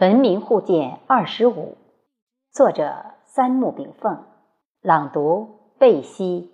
[0.00, 1.76] 文明互鉴二十五，
[2.50, 4.24] 作者三木炳凤，
[4.80, 6.50] 朗读贝西。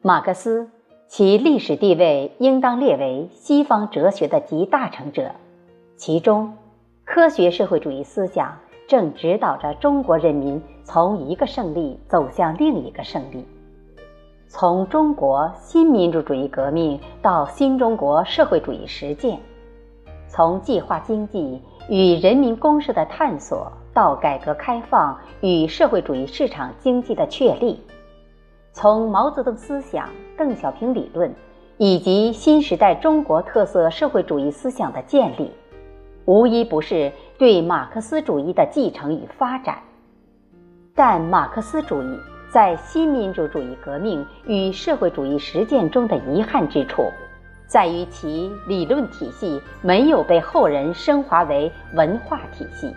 [0.00, 0.70] 马克思，
[1.06, 5.32] 其历史地位应当列为西方哲学的集大成者，
[5.96, 6.56] 其中，
[7.04, 8.56] 科学社会主义思想
[8.88, 13.46] 正指导着中国人民从一个胜利走向另一个胜利。
[14.52, 19.38] 从中国新民主主义革命到新中国社会主义实践，
[20.26, 27.80] 从计划经济与人民公社的探索到改革开放与社会主义市场经济的确立，
[28.72, 31.32] 从毛泽东思想、邓小平理论
[31.78, 35.52] 以及新时代中国特色社会主义思想的建立，
[36.24, 39.78] 无一不是对马克思主义的继承与发展。
[40.92, 42.18] 但马克思主义。
[42.50, 47.08] 在新民主主义革命与社会主义实践中的遗憾之处，
[47.68, 52.92] 在于其理论体系没有被后人升华为文化体系。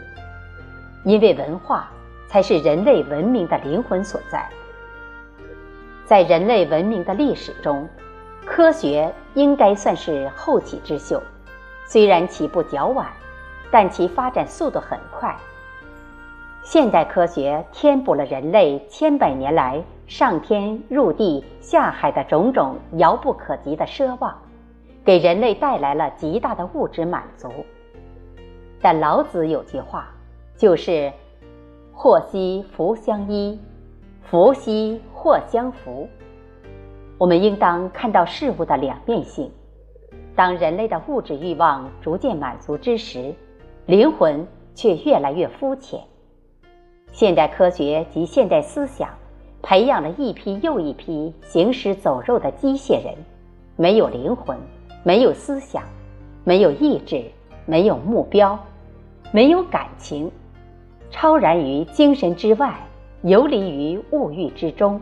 [1.03, 1.87] 因为文化
[2.27, 4.49] 才是人类文明的灵魂所在。
[6.03, 7.88] 在人类文明的历史中，
[8.45, 11.21] 科学应该算是后起之秀，
[11.85, 13.07] 虽然起步较晚，
[13.69, 15.38] 但其发展速度很快。
[16.66, 24.33] 现代科学填补了人类千百年来上天入地下海的种种遥不可及的奢望，
[25.03, 27.50] 给人类带来了极大的物质满足。
[28.81, 30.08] 但老子有句话，
[30.56, 31.11] 就是
[31.91, 33.59] “祸兮福相依，
[34.22, 36.08] 福兮祸相扶”。
[37.19, 39.52] 我们应当看到事物的两面性。
[40.34, 43.36] 当人类的物质欲望逐渐满足之时，
[43.86, 46.00] 灵魂却越来越肤浅。
[47.14, 49.08] 现代科学及现代思想，
[49.61, 53.14] 培养了一批又一批行尸走肉的机械人，
[53.75, 54.58] 没有灵魂，
[55.03, 55.84] 没有思想，
[56.44, 57.23] 没有意志，
[57.67, 58.58] 没有目标，
[59.31, 60.30] 没有感情，
[61.11, 62.73] 超然于精神之外，
[63.22, 65.00] 游离于物欲之中。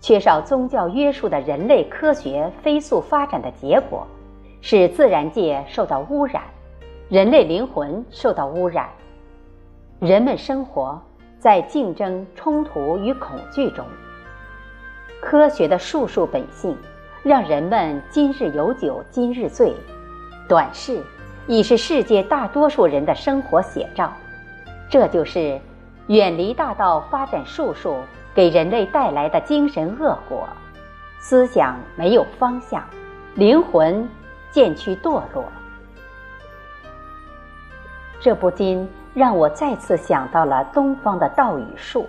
[0.00, 4.06] 缺少宗教约束的人类科学飞速发展的结果，
[4.62, 6.42] 使自然界受到污染，
[7.10, 8.88] 人类灵魂受到污染，
[9.98, 10.98] 人们生活。
[11.40, 13.82] 在竞争、冲突与恐惧中，
[15.22, 16.76] 科学的术数本性，
[17.22, 19.74] 让人们今日有酒今日醉。
[20.46, 21.02] 短视
[21.46, 24.12] 已是世界大多数人的生活写照。
[24.90, 25.58] 这就是
[26.08, 27.96] 远离大道、发展术数
[28.34, 30.46] 给人类带来的精神恶果。
[31.20, 32.84] 思想没有方向，
[33.34, 34.06] 灵魂
[34.50, 35.44] 渐趋堕落。
[38.20, 38.86] 这不禁。
[39.12, 42.06] 让我再次想到了东方的道与术。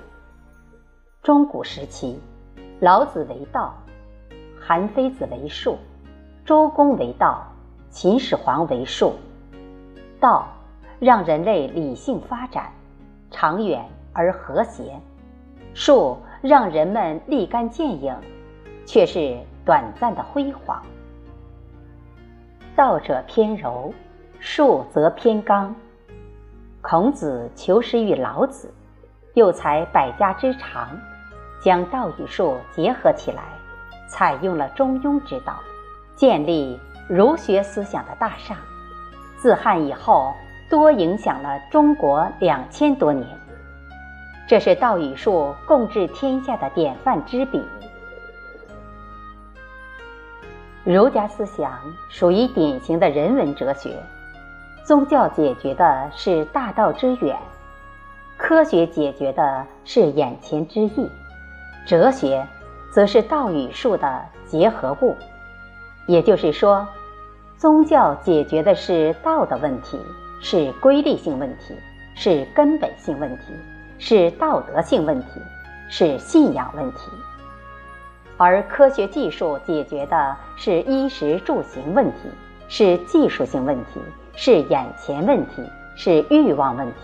[1.24, 2.20] 中古时期，
[2.80, 3.74] 老子为道，
[4.60, 5.78] 韩非子为术，
[6.46, 7.44] 周公为道，
[7.90, 9.16] 秦始皇为术。
[10.20, 10.48] 道
[11.00, 12.72] 让人类理性发展，
[13.32, 13.84] 长远
[14.14, 14.84] 而和谐；
[15.74, 18.16] 术让人们立竿见影，
[18.86, 19.36] 却是
[19.66, 20.80] 短暂的辉煌。
[22.76, 23.92] 道者偏柔，
[24.40, 25.76] 术则偏刚。
[26.82, 28.74] 孔子求师于老子，
[29.36, 30.90] 又采百家之长，
[31.64, 33.44] 将道与术结合起来，
[34.08, 35.60] 采用了中庸之道，
[36.16, 38.58] 建立儒学思想的大厦。
[39.38, 40.34] 自汉以后，
[40.72, 43.28] 多影响了中国两千多年。
[44.48, 47.64] 这是道与术共治天下的典范之笔。
[50.84, 53.96] 儒家思想属于典型的人文哲学。
[54.92, 57.38] 宗教解决的是大道之远，
[58.36, 61.10] 科学解决的是眼前之意，
[61.86, 62.46] 哲学
[62.92, 65.16] 则是道与术的结合物。
[66.08, 66.86] 也就是说，
[67.58, 69.98] 宗教解决的是道的问题，
[70.42, 71.74] 是规律性问题，
[72.14, 73.44] 是根本性问题，
[73.98, 75.28] 是道德性问题，
[75.90, 77.10] 是信仰问题；
[78.36, 82.30] 而科学技术解决的是衣食住行问题，
[82.72, 84.00] 是技术性问题。
[84.34, 85.62] 是眼前问题，
[85.94, 86.96] 是欲望问题。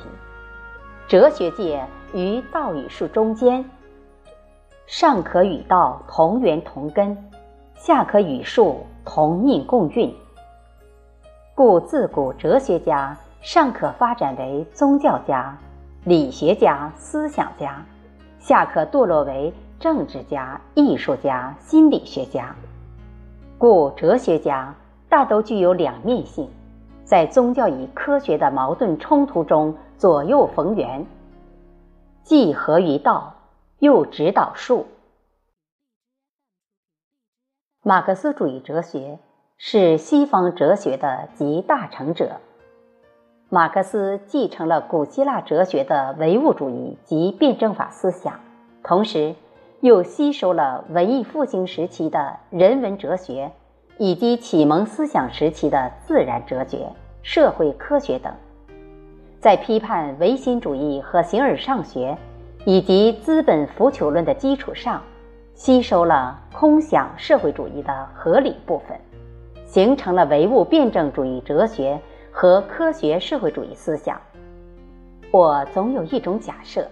[1.10, 3.70] 哲学界于道与术中间，
[4.86, 7.18] 上可与道同源同根，
[7.76, 10.16] 下可与术同命共运。
[11.54, 15.56] 故自古哲学家上可发展为宗教家、
[16.06, 17.86] 理学家、思想家，
[18.40, 22.56] 下可堕落为政治家、艺术家、心理学家。
[23.58, 24.74] 故哲学家
[25.10, 26.50] 大都具有两面性。
[27.04, 31.06] 在宗教与科学的矛盾冲突中左右逢源，
[32.24, 33.34] 既合于道，
[33.80, 34.86] 又指导术。
[37.82, 39.20] 马克思主义哲学
[39.58, 42.42] 是西方哲学的集大成者。
[43.48, 48.42] 马克思继承了古希腊哲学的唯物主义及辩证法思想，
[48.84, 49.34] 同时
[49.80, 53.54] 又吸收了文艺复兴时期的人文哲学
[53.98, 56.88] 以及启蒙思想时期的自然哲学、
[57.22, 58.34] 社会科学等，
[59.40, 62.18] 在批判唯心主义和形而上学
[62.66, 65.02] 以及资本腐朽论的基础上，
[65.54, 68.98] 吸收了空想社会主义的合理部分，
[69.66, 72.00] 形成了唯物辩证主义哲学。
[72.30, 74.22] 和科学社会主义思想，
[75.32, 76.88] 我总有一种假设：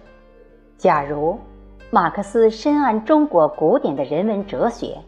[0.76, 1.38] 假如
[1.88, 4.98] 马克思深谙中国古典的人文哲学，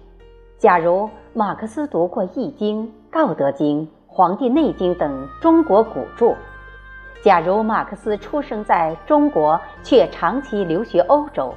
[0.58, 2.82] 假如马克思读过《易经》
[3.12, 6.34] 《道德经》《黄帝内经》等中国古著，
[7.22, 11.54] 假如马克思出生在中国却长期留学欧洲，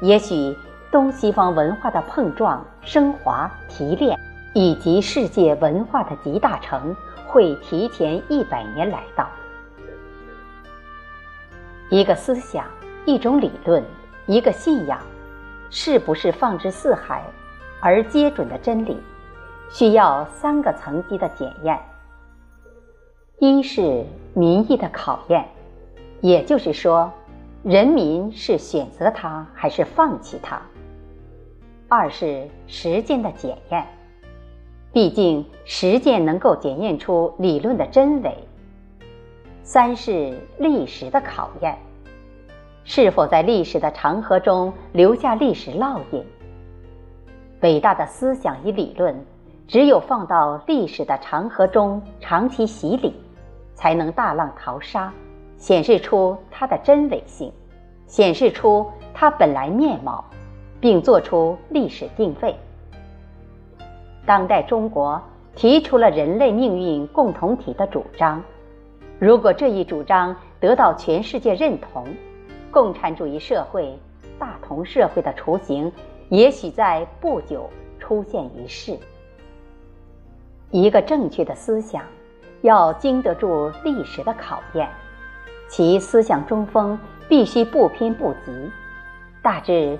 [0.00, 0.56] 也许
[0.90, 4.18] 东西方文化的碰撞、升华、提炼，
[4.54, 6.94] 以及世界文化的集大成。
[7.28, 9.26] 会提前一百年来到。
[11.88, 12.66] 一个思想、
[13.06, 13.82] 一种理论、
[14.26, 14.98] 一个信仰，
[15.70, 17.24] 是不是放之四海
[17.84, 18.96] 而接准的真理，
[19.68, 21.76] 需要三个层级的检验：
[23.40, 25.44] 一是民意的考验，
[26.20, 27.12] 也就是说，
[27.64, 30.58] 人民是选择它还是放弃它；
[31.88, 33.84] 二是时间的检验。
[34.92, 38.32] 毕竟，实践能够检验出理论的真伪。
[39.64, 41.76] 三是历史的考验，
[42.84, 46.24] 是否在历史的长河中留下历史烙印。
[47.62, 49.24] 伟大的思想与理论，
[49.68, 53.14] 只有放到历史的长河中长期洗礼，
[53.74, 55.12] 才能大浪淘沙，
[55.56, 57.52] 显示出它的真伪性，
[58.08, 60.24] 显示出它本来面貌，
[60.80, 62.56] 并做出历史定位。
[64.26, 65.22] 当代中国
[65.54, 68.42] 提出了人类命运共同体的主张，
[69.20, 72.04] 如果这一主张得到全世界认同，
[72.72, 73.96] 共产主义社会、
[74.36, 75.92] 大同社会的雏形
[76.32, 77.68] 也许在不久
[78.00, 78.98] 出现于世。
[80.70, 82.04] 一个正确的思想
[82.62, 84.88] 要经得住历史的考验，
[85.68, 86.98] 其思想中锋
[87.28, 88.70] 必须不偏不急，
[89.42, 89.98] 大致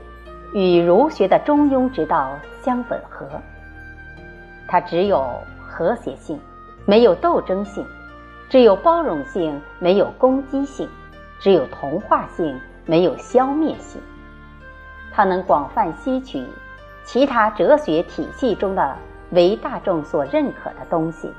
[0.55, 3.29] 与儒学的中庸之道相吻合。
[4.67, 5.29] 它只有
[5.61, 6.41] 和谐性，
[6.87, 7.85] 没有斗争性；
[8.49, 10.89] 只有包容性，没有攻击性；
[11.39, 14.01] 只有同化性，没有消灭性。
[15.13, 16.45] 它能广泛吸取
[17.05, 18.97] 其他哲学体系中的
[19.31, 21.31] 为大众所认可的东西。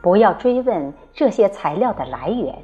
[0.00, 2.56] 不要追问这些材料的来源，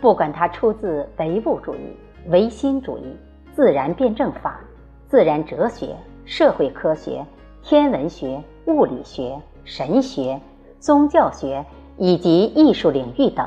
[0.00, 1.96] 不管它出自唯物主义、
[2.28, 3.16] 唯心主义、
[3.54, 4.60] 自然辩证法、
[5.08, 7.24] 自然哲学、社会科学。
[7.68, 10.40] 天文学、物理学、神学、
[10.78, 11.66] 宗教学
[11.96, 13.44] 以及艺术领域等，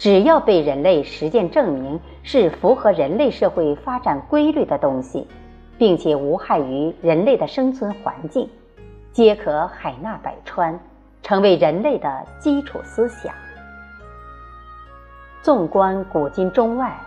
[0.00, 5.28] 只要被人类实践证明是符合人类社会发展规律的东西，
[5.76, 8.48] 并且无害于人类的生存环境，
[9.12, 10.80] 皆可海纳百川，
[11.22, 13.34] 成为人类的基础思想。
[15.42, 16.98] 纵观古今中外，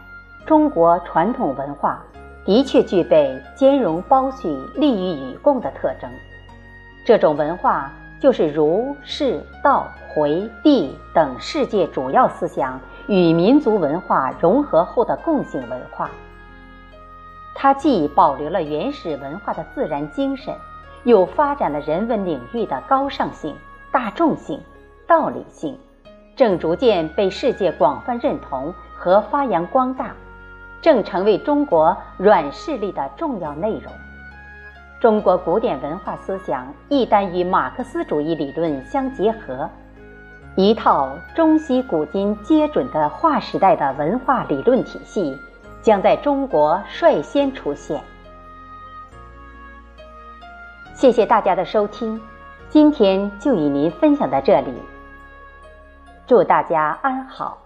[0.46, 2.00] 中国传统文化。
[2.46, 6.12] 的确具备兼容包蓄、利益与共的特征。
[7.06, 7.90] 这种文化
[8.24, 16.10] 就是儒、释、道、回、地等世界主要思想与民族文化融合后的共性文化。
[17.54, 20.56] 它既保留了原始文化的自然精神，
[21.04, 23.54] 又发展了人文领域的高尚性、
[23.92, 24.58] 大众性、
[25.06, 25.78] 道理性，
[26.34, 30.16] 正逐渐被世界广泛认同和发扬光大。
[30.82, 33.92] 正成为中国软实力的重要内容。
[35.04, 39.70] 中国古典文化思想一旦与马克思主义理论相结合，
[40.56, 45.38] 一套中西古今皆准的划时代的文化理论体系
[45.82, 48.02] 将在中国率先出现。
[50.94, 52.18] 谢谢大家的收听，
[52.70, 54.72] 今天就与您分享到这里。
[56.26, 57.63] 祝大家安好。